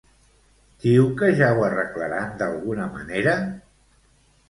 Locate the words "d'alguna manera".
2.43-3.41